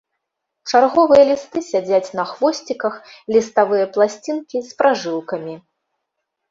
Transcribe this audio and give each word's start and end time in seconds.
Чарговыя 0.71 1.23
лісты 1.31 1.63
сядзяць 1.71 2.13
на 2.21 2.27
хвосціках, 2.31 2.93
ліставыя 3.37 3.85
пласцінкі 3.95 4.57
з 4.73 4.81
пражылкамі. 4.83 5.55